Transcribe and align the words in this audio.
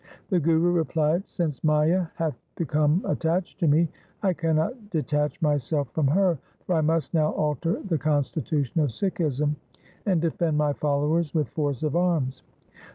The 0.29 0.39
Guru 0.39 0.71
replied,' 0.71 1.25
Since 1.29 1.63
Maya 1.63 2.07
hath 2.15 2.33
become 2.55 3.05
attached 3.07 3.59
to 3.59 3.67
me, 3.67 3.87
I 4.23 4.33
cannot 4.33 4.89
detach 4.89 5.39
myself 5.43 5.91
from 5.93 6.07
her, 6.07 6.39
for 6.65 6.73
I 6.73 6.81
must 6.81 7.13
now 7.13 7.33
alter 7.33 7.79
the 7.83 7.99
constitution 7.99 8.81
of 8.81 8.89
Sikhism 8.89 9.57
and 10.07 10.19
defend 10.19 10.57
my 10.57 10.73
followers 10.73 11.35
with 11.35 11.49
force 11.49 11.83
of 11.83 11.95
arms.' 11.95 12.41